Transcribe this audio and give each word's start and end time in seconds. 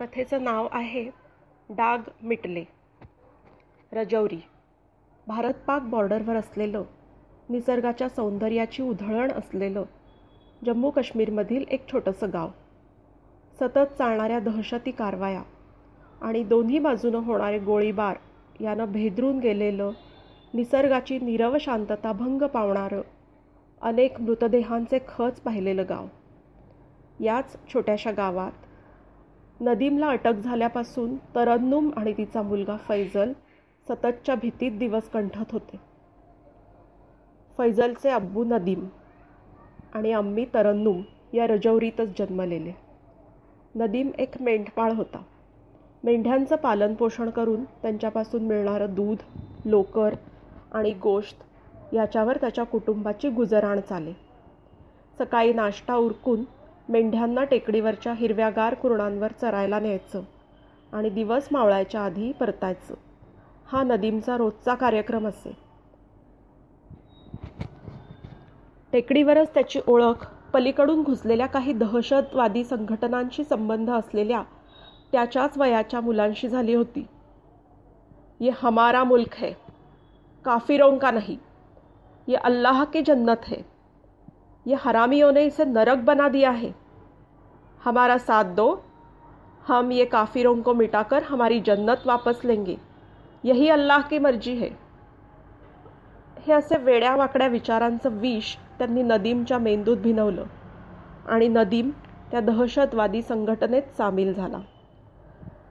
कथेचं 0.00 0.42
नाव 0.44 0.66
आहे 0.72 1.04
डाग 1.70 2.08
मिटले. 2.22 2.64
रजौरी. 3.92 4.40
भारत 5.26 5.54
पाक 5.66 5.82
बॉर्डरवर 5.82 6.36
असलेलं 6.36 6.82
निसर्गाच्या 7.48 8.08
सौंदर्याची 8.08 8.82
उधळण 8.82 9.32
असलेलं 9.32 9.84
जम्मू 10.66 10.90
काश्मीरमधील 10.90 11.64
एक 11.70 11.92
छोटंसं 11.92 12.28
गाव. 12.32 12.48
सतत 13.60 13.94
चालणाऱ्या 13.98 14.38
दहशती 14.40 14.90
कारवाया 14.90 15.42
आणि 16.22 16.42
दोन्ही 16.42 16.78
बाजूनं 16.78 17.18
होणारे 17.18 17.58
गोळीबार 17.58 18.16
यानं 18.60 18.92
भेदरून 18.92 19.38
गेलेलं 19.38 19.90
निसर्गाची 20.54 21.18
नीरव 21.18 21.56
शांतता 21.60 22.12
भंग 22.12 22.42
पावणारं 22.42 23.00
अनेक 23.82 24.20
मृतदेहांचे 24.20 24.98
खच 25.08 25.40
पाहिलेलं 25.40 25.84
गाव. 25.88 26.06
याच 27.20 27.56
छोट्याशा 27.74 28.10
गावात 28.10 28.63
नदीमला 29.64 30.08
अटक 30.08 30.32
झाल्यापासून 30.32 31.16
तरन्नुम 31.16 31.90
आणि 31.96 32.12
तिचा 32.12 32.42
मुलगा 32.42 32.76
फैजल 32.76 33.32
सततच्या 33.88 34.34
भीतीत 34.34 34.72
दिवस 34.72 35.08
कंठत 35.08 35.52
होते. 35.52 35.76
फैजलचे 37.58 38.10
अब्बू 38.10 38.44
नदीम 38.44 38.86
आणि 39.92 40.12
अम्मी 40.12 40.44
तरन्नुम 40.54 41.02
या 41.32 41.46
रजौरीतच 41.46 42.08
जन्मलेले. 42.18 42.72
नदीम 43.74 44.10
एक 44.18 44.30
मेंढपाळ 44.40 44.92
होता. 44.92 45.22
मेंढ्यांचं 46.04 46.56
पालनपोषण 46.56 47.30
करून 47.30 47.64
त्यांच्यापासून 47.64 48.42
मिळणारं 48.42 48.94
दूध 48.94 49.16
लोकर 49.64 50.14
आणि 50.72 50.90
गोश्त 50.92 51.44
याच्यावर 51.94 52.36
त्याच्या 52.36 52.64
कुटुंबाची 52.64 53.28
गुजराण 53.28 53.80
चाले. 53.80 54.12
सकाळी 55.18 55.52
नाश्ता 55.52 55.96
उरकून 55.96 56.44
मेंढ्यांना 56.88 57.44
टेकडीवरच्या 57.44 58.12
हिरव्यागार 58.12 58.74
कुरणांवर 58.74 59.32
चरायला 59.32 59.78
न्यायचं 59.78 60.22
आणि 60.92 61.10
दिवस 61.10 61.48
मावळायच्या 61.52 62.00
आधी 62.00 62.32
परतायचं. 62.32 62.94
हा 63.66 63.82
नदीमचा 63.82 64.36
रोजचा 64.36 64.74
कार्यक्रम 64.74 65.26
असे. 65.28 65.52
टेकडीवरच 68.92 69.54
त्याची 69.54 69.80
ओळख 69.86 70.26
पलीकडून 70.52 71.02
घुसलेल्या 71.02 71.46
काही 71.46 71.72
दहशतवादी 71.72 72.64
संघटनांशी 72.64 73.44
संबंध 73.44 73.90
असलेल्या 73.90 74.42
त्याच्याच 75.12 75.58
वयाच्या 75.58 76.00
मुलांशी 76.00 76.48
झाली 76.48 76.74
होती. 76.74 77.06
ये 78.40 78.50
हमारा 78.62 79.04
मुल्क 79.04 79.34
है 79.34 79.52
काफिरों 80.44 80.96
का 80.98 81.10
नहीं 81.10 81.36
ये 82.28 82.36
अल्लाह 82.36 82.84
की 82.84 83.02
जन्नत 83.02 83.44
है. 83.46 83.56
ये 84.66 84.74
हरामियों 84.74 85.32
ने 85.32 85.44
इसे 85.44 85.64
नरक 85.64 85.98
बना 85.98 86.28
दिया 86.28 86.50
है। 86.50 86.70
हमारा 87.84 88.18
साथ 88.18 88.44
दो। 88.44 88.84
हम 89.68 89.92
ये 89.92 90.04
काफिरों 90.04 90.62
को 90.62 90.72
मिटाकर 90.74 91.22
हमारी 91.22 91.60
जन्नत 91.60 92.06
वापस 92.06 92.44
लेंगे। 92.44 92.76
यही 93.44 93.68
अल्लाह 93.68 93.98
की 93.98 94.18
मर्जी 94.18 94.54
है। 94.54 94.68
हे 96.38 96.52
असे 96.52 96.78
वेड्या 96.78 97.16
वाकड्या 97.16 97.48
विचारांचं 97.48 98.10
विष 98.10 98.56
त्यांनी 98.78 99.02
नदीमच्या 99.02 99.58
मेंदूत 99.58 99.96
भिनवलं 99.96 100.44
आणि 101.28 101.48
नदीम 101.48 101.90
त्या 102.30 102.40
दहशतवादी 102.40 103.22
संघटनेत 103.22 103.82
सामील 103.82 104.34
झाला. 104.34 104.58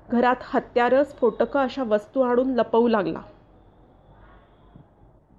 घरात 0.10 0.36
हत्यारं 0.54 1.04
स्फोटकं 1.04 1.60
अशा 1.60 1.84
वस्तू 1.84 2.22
आणून 2.22 2.54
लपवू 2.54 2.88
लागला. 2.88 3.20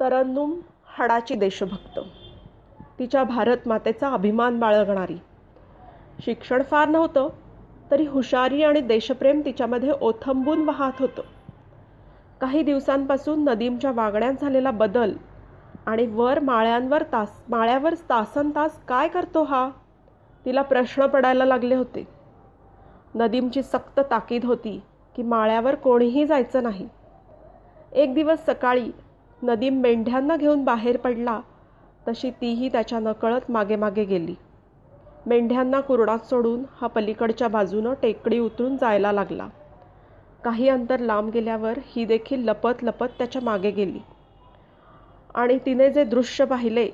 तरन्नुम 0.01 0.61
हाडाची 0.87 1.35
देशभक्त. 1.35 2.01
तिच्या 2.99 3.25
भारत 3.25 3.57
मातेचा 3.67 4.09
अभिमान 4.09 4.59
बाळगणारी. 4.61 5.19
शिक्षण 6.25 6.63
फार 6.63 6.89
नव्हतं 6.89 7.29
तरी 7.91 8.07
हुशारी 8.07 8.63
आणि 8.63 8.81
देशप्रेम 8.81 9.41
तिच्यामध्ये 9.45 9.93
ओथंबून 10.01 10.65
वाहत 10.65 10.93
होतं. 10.99 11.23
काही 12.41 12.63
दिवसांपासून 12.63 13.45
नदीमच्या 13.45 13.93
वागण्यात 13.93 14.33
झालेला 14.41 14.71
बदल 14.71 15.13
आणि 15.87 16.07
वर 16.07 16.41
माळ्यांवर 16.41 17.03
तास 17.13 17.43
माळ्यावर 17.49 17.95
तासन 17.95 18.51
तास 18.51 18.81
काय 18.89 19.09
करतो 19.09 19.43
हा? 19.43 19.71
तिला 20.45 20.63
प्रश्न 20.63 21.07
पडायला 21.07 21.45
लागले 21.45 21.75
होते. 21.75 22.09
नदीमची 23.15 23.63
सक्त 23.63 24.01
ताकीद 24.11 24.45
होती 24.45 24.83
की 25.17 25.23
माळ्यावर 25.23 25.75
कोणीही 25.75 26.27
जायचं 26.27 26.63
नाही. 26.63 26.89
एक 27.93 28.15
दिवस 28.15 28.47
सकाळी 28.47 28.91
नदीम 29.43 29.81
मेंढ्यांना 29.81 30.37
घेऊन 30.37 30.65
बाहेर 30.65 30.97
पडला 30.97 31.41
तशी 32.09 32.31
तीही 32.31 32.69
त्याच्या 32.69 32.99
नकळत 32.99 33.51
मागे 33.51 33.77
मागे 33.77 34.05
गेली. 34.05 34.35
मेंढ्यांना 35.27 35.81
कुरडात 35.81 36.19
सोडून 36.19 36.65
हा 36.81 36.87
पलीकडच्या 36.87 37.49
बाजूनं 37.49 37.95
टेकडी 38.03 38.39
उतरून 38.39 38.77
जायला 38.77 39.13
लागला. 39.13 39.49
काही 40.45 40.69
अंतर 40.69 41.01
लांब 41.01 41.31
गेल्यावर 41.31 41.79
ही 41.87 42.05
देखील 42.05 42.45
लपत 42.45 42.83
लपत 42.83 43.07
त्याच्यामागे 43.19 43.71
गेली. 43.71 43.99
आणि 45.35 45.59
तिने 45.67 45.91
जे 45.91 46.05
दृश्य 46.05 46.45
पाहिले 46.45 46.89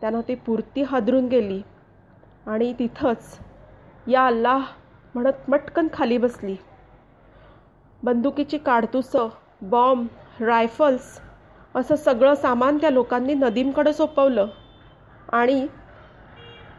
त्यानं 0.00 0.20
ती 0.28 0.34
पुरती 0.34 0.82
हादरून 0.82 1.26
गेली. 1.26 1.62
आणि 2.46 2.72
तिथंच 2.78 3.38
या 4.08 4.26
अल्लाह 4.26 4.64
म्हणत 5.14 5.50
मटकन 5.50 5.88
खाली 5.92 6.18
बसली. 6.18 6.56
बंदुकीची 8.02 8.58
काडतुसं 8.58 9.28
बॉम्ब 9.62 10.06
रायफल्स 10.42 11.20
असं 11.74 11.96
सगळं 11.96 12.34
सामान 12.34 12.78
त्या 12.78 12.90
लोकांनी 12.90 13.34
नदीमकडे 13.34 13.92
सोपवलं. 13.92 14.46
आणि 15.32 15.66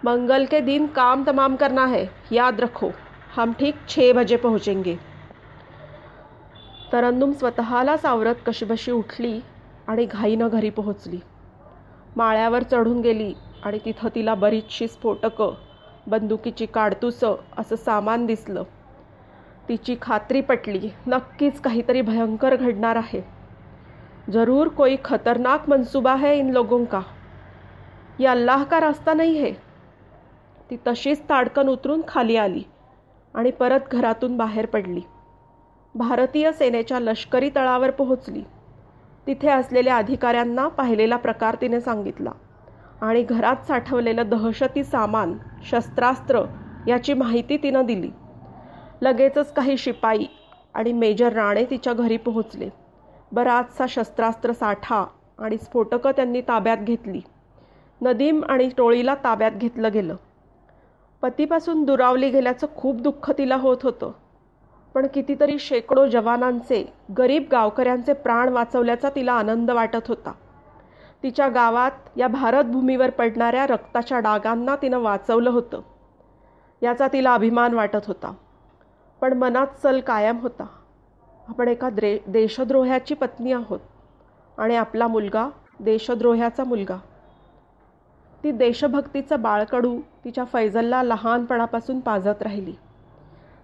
मंगल 0.03 0.45
के 0.45 0.59
दिन 0.59 0.85
काम 0.85 1.23
तमाम 1.27 1.55
करना 1.55 1.85
है 1.85 2.05
याद 2.31 2.59
रखो 2.59 2.89
हम 3.37 3.51
ठीक 3.51 3.75
छे 3.89 4.11
बजे 4.11 4.35
पोहोचेंगे। 4.35 4.95
तरन्नुम 6.93 7.31
स्वतःला 7.31 7.97
सावरत 7.97 8.35
कशीबशी 8.45 8.91
उठली 8.91 9.39
आणि 9.87 10.05
घाईनं 10.05 10.47
घरी 10.47 10.69
पोहोचली. 10.69 11.19
माळ्यावर 12.15 12.63
चढून 12.63 13.01
गेली 13.01 13.33
आणि 13.63 13.79
तिथं 13.85 14.09
तिला 14.15 14.35
बरीचशी 14.35 14.87
स्फोटकं 14.87 15.53
बंदुकीची 16.07 16.65
काडतुसं 16.65 17.35
असं 17.57 17.75
सामान 17.75 18.25
दिसलं. 18.25 18.63
तिची 19.69 19.95
खात्री 20.01 20.41
पटली 20.41 20.89
नक्कीच 21.07 21.59
काहीतरी 21.61 22.01
भयंकर 22.01 22.55
घडणार 22.55 22.95
आहे. 22.95 23.34
जरूर 24.29 24.67
कोई 24.67 24.95
खतरनाक 25.05 25.69
मनसूबा 25.69 26.13
है 26.15 26.37
इन 26.37 26.49
लोगों 26.49 26.85
का। 26.85 27.01
या 28.19 28.31
अल्लाह 28.31 28.63
का 28.63 28.79
रास्ता 28.79 29.13
नहीं 29.13 29.35
है। 29.39 29.51
ती 30.69 30.77
तशीच 30.87 31.21
ताडकन 31.29 31.67
उतरून 31.69 32.01
खाली 32.07 32.35
आली 32.35 32.63
आणि 33.33 33.51
परत 33.51 33.79
घरातून 33.91 34.37
बाहेर 34.37 34.65
पडली. 34.65 35.01
भारतीय 35.95 36.51
सेनेच्या 36.51 36.99
लष्करी 36.99 37.49
तळावर 37.49 37.91
पोहोचली. 37.91 38.41
तिथे 39.27 39.49
असलेल्या 39.49 39.97
अधिकाऱ्यांना 39.97 40.67
पाहिलेला 40.67 41.15
प्रकार 41.15 41.55
तिने 41.61 41.79
सांगितला 41.81 42.31
आणि 43.01 43.23
घरात 43.23 43.65
साठवलेलं 43.67 44.29
दहशती 44.29 44.83
सामान 44.83 45.37
शस्त्रास्त्र 45.63 46.41
याची 46.87 47.13
माहिती 47.13 47.57
तिनं 47.57 47.85
दिली. 47.85 48.09
लगेचच 49.01 49.53
काही 49.53 49.77
शिपाई 49.77 50.25
आणि 50.73 50.93
मेजर 50.93 51.33
राणे 51.33 51.65
तिच्या 51.65 51.93
घरी 51.93 52.17
पोहोचले. 52.17 52.69
बराचसा 53.35 53.85
शस्त्रास्त्र 53.89 54.51
साठा 54.51 55.05
आणि 55.39 55.57
स्फोटकं 55.57 56.11
त्यांनी 56.11 56.41
ताब्यात 56.41 56.77
घेतली. 56.77 57.21
नदीम 58.01 58.43
आणि 58.49 58.69
टोळीला 58.77 59.15
ताब्यात 59.15 59.51
घेतलं 59.51 59.91
गेलं. 59.93 60.15
पतीपासून 61.21 61.83
दुरावली 61.83 62.29
गेल्याचं 62.29 62.67
खूप 62.75 63.01
दुःख 63.01 63.31
तिला 63.31 63.55
होत 63.55 63.77
होतं. 63.83 64.11
पण 64.93 65.07
कितीतरी 65.07 65.59
शेकडो 65.59 66.07
जवानांचे 66.07 66.93
गरीब 67.17 67.43
गावकऱ्यांचे 67.51 68.13
प्राण 68.13 68.49
वाचवल्याचा 68.49 69.09
तिला 69.09 69.33
आनंद 69.33 69.71
वाटत 69.71 70.07
होता. 70.07 70.31
तिच्या 71.23 71.47
गावात 71.47 71.91
या 72.17 72.27
भारतभूमीवर 72.27 73.09
पडणाऱ्या 73.09 73.67
रक्ताच्या 73.67 74.19
डागांना 74.19 74.75
तिनं 74.75 74.99
वाचवलं 74.99 75.49
होतं. 75.49 75.81
याचा 76.81 77.07
तिला 77.07 77.33
अभिमान 77.33 77.73
वाटत 77.73 78.05
होता. 78.07 78.33
पण 79.21 79.33
मनात 79.33 79.67
सल 79.83 79.99
कायम 79.99 80.37
होता. 80.37 80.65
आपण 81.47 81.67
एका 81.67 81.89
द्रे 81.89 82.19
देशद्रोह्याची 82.27 83.13
पत्नी 83.13 83.51
आहोत. 83.51 83.79
आणि 84.57 84.75
आपला 84.75 85.07
मुलगा 85.07 85.49
देशद्रोह्याचा 85.79 86.63
मुलगा. 86.63 86.97
ती 88.43 88.51
देशभक्तीचं 88.51 89.41
बाळकडू 89.41 89.99
तिच्या 90.25 90.43
फैजलला 90.43 91.03
लहानपणापासून 91.03 91.99
पाजत 91.99 92.41
राहिली. 92.41 92.73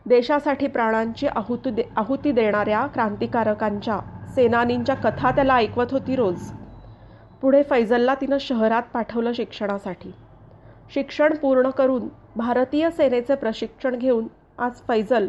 देशासाठी 0.06 0.68
प्राणांची 0.68 1.28
आहुती 1.28 1.72
दे 1.72 1.84
आहुती 1.98 2.32
देणाऱ्या 2.32 2.88
क्रांतिकारकांच्या 2.88 4.00
सेनानींच्या 4.36 4.96
कथा 4.96 5.32
त्याला 5.32 5.56
ऐकवत 5.56 5.92
होती 5.92 6.16
रोज. 6.16 6.52
पुढे 7.42 7.64
फैजलला 7.64 8.16
तिनं 8.16 8.38
शहरात 8.40 8.84
पाठवलं 8.94 9.34
शिक्षणासाठी. 9.34 10.12
शिक्षण 10.94 11.36
पूर्ण 11.36 11.70
करून 11.70 12.08
भारतीय 12.36 12.90
सेनेचे 12.92 13.36
प्रशिक्षण 13.36 13.96
घेऊन 13.96 14.28
आज 14.58 14.72
फैजल 14.88 15.28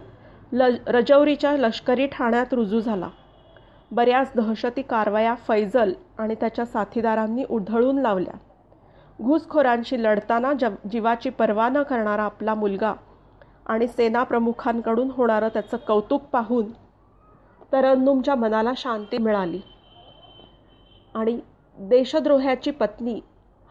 ल 0.53 0.71
रजौरीच्या 0.87 1.57
लष्करी 1.57 2.07
ठाण्यात 2.07 2.55
रुजू 2.55 2.81
झाला. 2.81 3.09
बऱ्याच 3.91 4.33
दहशती 4.35 4.83
कारवाया 4.83 5.35
फैजल 5.35 5.93
आणि 6.19 6.35
त्याच्या 6.35 6.65
साथीदारांनी 6.65 7.45
उधळून 7.51 7.99
लावल्या. 7.99 8.35
घुसखोरांशी 9.23 10.03
लढताना 10.03 10.53
जव 10.53 10.75
जीवाची 10.91 11.31
पर्वा 11.31 11.69
न 11.69 11.83
करणारा 11.83 12.23
आपला 12.23 12.55
मुलगा 12.55 12.93
आणि 13.67 13.87
सेनाप्रमुखांकडून 13.89 15.11
होणारं 15.11 15.49
त्याचं 15.49 15.77
कौतुक 15.77 16.23
पाहून 16.23 16.71
तरन्नुमच्या 17.73 18.35
मनाला 18.35 18.73
शांती 18.77 19.19
मिळाली. 19.19 19.61
आणि 21.15 21.41
देशद्रोह्याची 21.79 22.71
पत्नी 22.71 23.21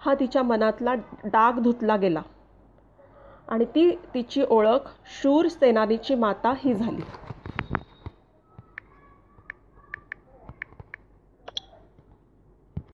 हा 0.01 0.13
तिच्या 0.13 0.43
मनातला 0.43 0.93
डाग 1.23 1.59
धुतला 1.59 1.95
गेला. 1.95 2.21
आणि 3.51 3.65
ती 3.65 3.89
तिची 4.13 4.44
ओळख 4.50 4.88
शूर 5.21 5.48
सेनानीची 5.48 6.15
माता 6.15 6.53
ही 6.57 6.74
झाली. 6.74 7.01